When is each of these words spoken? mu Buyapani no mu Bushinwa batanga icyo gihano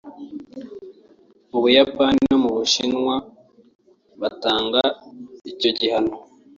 mu 1.49 1.57
Buyapani 1.63 2.21
no 2.29 2.37
mu 2.43 2.49
Bushinwa 2.55 3.15
batanga 4.21 4.81
icyo 5.51 5.69
gihano 5.77 6.13